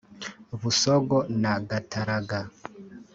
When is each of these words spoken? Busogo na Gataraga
Busogo 0.61 1.17
na 1.41 1.53
Gataraga 1.69 2.39